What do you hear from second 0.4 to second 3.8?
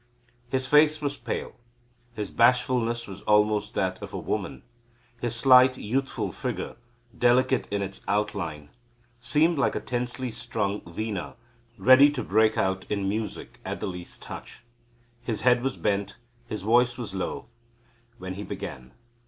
His face was pale, his bashfulness was almost